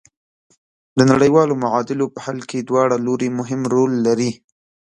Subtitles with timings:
[0.97, 4.31] د نړیوالو معادلو په حل کې دواړه لوري مهم رول لري.